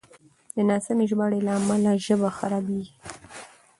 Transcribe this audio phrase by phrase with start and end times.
[0.55, 2.93] د ناسمې ژباړې له امله ژبه خرابېږي.